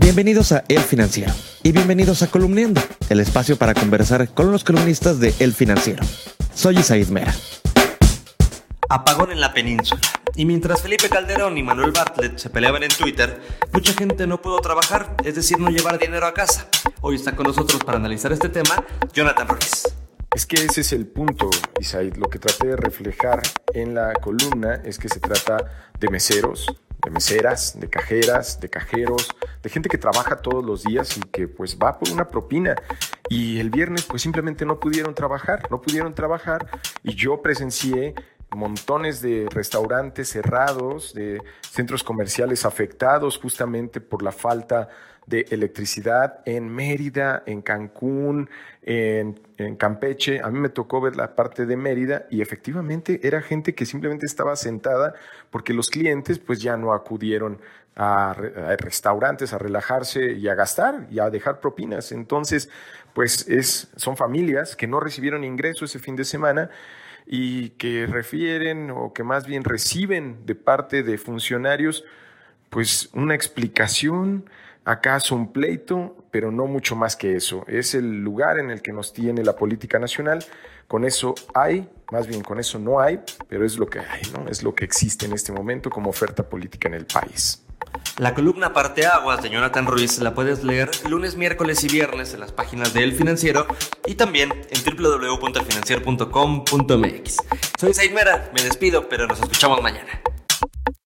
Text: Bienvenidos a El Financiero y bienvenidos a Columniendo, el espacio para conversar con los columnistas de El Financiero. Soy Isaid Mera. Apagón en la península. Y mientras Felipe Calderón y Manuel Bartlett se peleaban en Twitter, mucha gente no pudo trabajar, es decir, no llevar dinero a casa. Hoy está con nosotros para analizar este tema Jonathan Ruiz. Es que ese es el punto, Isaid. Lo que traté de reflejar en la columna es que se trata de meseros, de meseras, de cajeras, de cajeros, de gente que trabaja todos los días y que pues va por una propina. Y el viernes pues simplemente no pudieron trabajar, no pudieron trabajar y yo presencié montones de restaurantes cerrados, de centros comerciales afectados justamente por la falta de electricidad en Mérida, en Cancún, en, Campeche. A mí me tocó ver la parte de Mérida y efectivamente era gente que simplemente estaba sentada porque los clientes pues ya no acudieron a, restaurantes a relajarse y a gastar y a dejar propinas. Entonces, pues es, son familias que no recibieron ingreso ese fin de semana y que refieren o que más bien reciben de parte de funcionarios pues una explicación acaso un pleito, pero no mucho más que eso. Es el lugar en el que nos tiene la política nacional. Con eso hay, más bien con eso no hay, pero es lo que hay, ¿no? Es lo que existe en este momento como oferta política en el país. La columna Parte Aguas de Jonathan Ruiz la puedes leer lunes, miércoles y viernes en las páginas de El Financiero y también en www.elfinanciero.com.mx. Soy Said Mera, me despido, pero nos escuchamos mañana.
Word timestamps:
Bienvenidos 0.00 0.52
a 0.52 0.62
El 0.68 0.78
Financiero 0.78 1.32
y 1.64 1.72
bienvenidos 1.72 2.22
a 2.22 2.28
Columniendo, 2.28 2.80
el 3.08 3.18
espacio 3.18 3.56
para 3.56 3.74
conversar 3.74 4.32
con 4.32 4.52
los 4.52 4.62
columnistas 4.62 5.18
de 5.18 5.34
El 5.40 5.52
Financiero. 5.52 6.04
Soy 6.54 6.78
Isaid 6.78 7.08
Mera. 7.08 7.34
Apagón 8.88 9.32
en 9.32 9.40
la 9.40 9.52
península. 9.52 10.00
Y 10.36 10.44
mientras 10.44 10.82
Felipe 10.82 11.08
Calderón 11.08 11.58
y 11.58 11.64
Manuel 11.64 11.90
Bartlett 11.90 12.38
se 12.38 12.48
peleaban 12.48 12.84
en 12.84 12.90
Twitter, 12.90 13.40
mucha 13.72 13.92
gente 13.92 14.28
no 14.28 14.40
pudo 14.40 14.60
trabajar, 14.60 15.16
es 15.24 15.34
decir, 15.34 15.58
no 15.58 15.68
llevar 15.68 15.98
dinero 15.98 16.26
a 16.26 16.32
casa. 16.32 16.68
Hoy 17.00 17.16
está 17.16 17.34
con 17.34 17.48
nosotros 17.48 17.82
para 17.82 17.98
analizar 17.98 18.32
este 18.32 18.48
tema 18.48 18.84
Jonathan 19.12 19.48
Ruiz. 19.48 19.82
Es 20.32 20.46
que 20.46 20.64
ese 20.64 20.82
es 20.82 20.92
el 20.92 21.08
punto, 21.08 21.50
Isaid. 21.80 22.14
Lo 22.14 22.30
que 22.30 22.38
traté 22.38 22.68
de 22.68 22.76
reflejar 22.76 23.42
en 23.74 23.96
la 23.96 24.12
columna 24.12 24.80
es 24.84 24.96
que 24.98 25.08
se 25.08 25.18
trata 25.18 25.56
de 25.98 26.08
meseros, 26.08 26.68
de 27.08 27.14
meseras, 27.14 27.80
de 27.80 27.88
cajeras, 27.88 28.60
de 28.60 28.68
cajeros, 28.68 29.28
de 29.62 29.70
gente 29.70 29.88
que 29.88 29.96
trabaja 29.96 30.36
todos 30.36 30.62
los 30.62 30.84
días 30.84 31.16
y 31.16 31.22
que 31.22 31.48
pues 31.48 31.78
va 31.78 31.98
por 31.98 32.10
una 32.10 32.28
propina. 32.28 32.76
Y 33.30 33.60
el 33.60 33.70
viernes 33.70 34.04
pues 34.04 34.20
simplemente 34.20 34.66
no 34.66 34.78
pudieron 34.78 35.14
trabajar, 35.14 35.70
no 35.70 35.80
pudieron 35.80 36.14
trabajar 36.14 36.66
y 37.02 37.14
yo 37.14 37.40
presencié 37.40 38.14
montones 38.50 39.22
de 39.22 39.46
restaurantes 39.50 40.28
cerrados, 40.28 41.14
de 41.14 41.40
centros 41.62 42.04
comerciales 42.04 42.66
afectados 42.66 43.38
justamente 43.38 44.02
por 44.02 44.22
la 44.22 44.32
falta 44.32 44.90
de 45.28 45.46
electricidad 45.50 46.40
en 46.46 46.68
Mérida, 46.68 47.42
en 47.46 47.60
Cancún, 47.62 48.48
en, 48.82 49.38
Campeche. 49.76 50.40
A 50.42 50.50
mí 50.50 50.58
me 50.58 50.68
tocó 50.68 51.00
ver 51.00 51.16
la 51.16 51.34
parte 51.34 51.66
de 51.66 51.76
Mérida 51.76 52.26
y 52.30 52.40
efectivamente 52.40 53.20
era 53.22 53.42
gente 53.42 53.74
que 53.74 53.84
simplemente 53.84 54.24
estaba 54.24 54.56
sentada 54.56 55.14
porque 55.50 55.74
los 55.74 55.90
clientes 55.90 56.38
pues 56.38 56.60
ya 56.60 56.76
no 56.76 56.92
acudieron 56.92 57.60
a, 57.96 58.34
restaurantes 58.78 59.52
a 59.52 59.58
relajarse 59.58 60.32
y 60.32 60.48
a 60.48 60.54
gastar 60.54 61.06
y 61.10 61.18
a 61.18 61.28
dejar 61.28 61.60
propinas. 61.60 62.12
Entonces, 62.12 62.70
pues 63.14 63.48
es, 63.48 63.88
son 63.96 64.16
familias 64.16 64.76
que 64.76 64.86
no 64.86 65.00
recibieron 65.00 65.44
ingreso 65.44 65.84
ese 65.84 65.98
fin 65.98 66.16
de 66.16 66.24
semana 66.24 66.70
y 67.26 67.70
que 67.70 68.06
refieren 68.06 68.90
o 68.90 69.12
que 69.12 69.24
más 69.24 69.46
bien 69.46 69.64
reciben 69.64 70.46
de 70.46 70.54
parte 70.54 71.02
de 71.02 71.18
funcionarios 71.18 72.04
pues 72.70 73.10
una 73.12 73.34
explicación 73.34 74.48
acaso 74.84 75.34
un 75.34 75.52
pleito, 75.52 76.16
pero 76.30 76.50
no 76.50 76.66
mucho 76.66 76.96
más 76.96 77.14
que 77.14 77.36
eso. 77.36 77.64
Es 77.68 77.94
el 77.94 78.22
lugar 78.22 78.58
en 78.58 78.70
el 78.70 78.80
que 78.80 78.92
nos 78.92 79.12
tiene 79.12 79.44
la 79.44 79.54
política 79.54 79.98
nacional. 79.98 80.42
Con 80.86 81.04
eso 81.04 81.34
hay, 81.54 81.90
más 82.10 82.26
bien 82.26 82.42
con 82.42 82.58
eso 82.58 82.78
no 82.78 83.00
hay, 83.00 83.20
pero 83.48 83.66
es 83.66 83.78
lo 83.78 83.86
que 83.86 84.00
hay, 84.00 84.22
¿no? 84.32 84.48
Es 84.48 84.62
lo 84.62 84.74
que 84.74 84.86
existe 84.86 85.26
en 85.26 85.34
este 85.34 85.52
momento 85.52 85.90
como 85.90 86.08
oferta 86.08 86.48
política 86.48 86.88
en 86.88 86.94
el 86.94 87.04
país. 87.04 87.62
La 88.16 88.34
columna 88.34 88.72
Parte 88.72 89.06
Aguas 89.06 89.42
de 89.42 89.50
Jonathan 89.50 89.86
Ruiz 89.86 90.18
la 90.18 90.34
puedes 90.34 90.64
leer 90.64 90.90
lunes, 91.08 91.36
miércoles 91.36 91.84
y 91.84 91.88
viernes 91.88 92.32
en 92.34 92.40
las 92.40 92.50
páginas 92.52 92.92
de 92.94 93.04
El 93.04 93.12
Financiero 93.12 93.66
y 94.06 94.14
también 94.14 94.50
en 94.70 94.84
www.elfinanciero.com.mx. 94.84 97.36
Soy 97.78 97.94
Said 97.94 98.12
Mera, 98.12 98.50
me 98.54 98.62
despido, 98.62 99.08
pero 99.08 99.26
nos 99.26 99.40
escuchamos 99.40 99.82
mañana. 99.82 100.22